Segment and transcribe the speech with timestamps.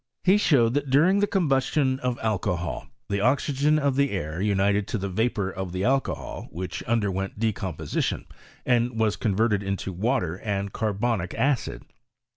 [0.23, 4.97] He showed that during the combustion of alcohol the oxygen of the air united to
[4.97, 8.25] the vapour of the alcohol, which underwent decomposition,
[8.65, 11.83] and was converted into water and carbonic acid.